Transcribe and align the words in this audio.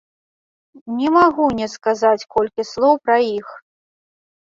Не 1.01 1.09
магу 1.17 1.45
не 1.61 1.69
сказаць 1.75 2.25
колькі 2.37 2.69
слоў 2.73 2.93
пра 3.07 3.23
іх. 3.37 3.57